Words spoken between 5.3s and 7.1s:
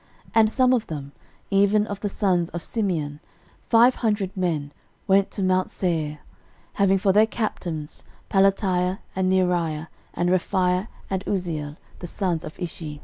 mount Seir, having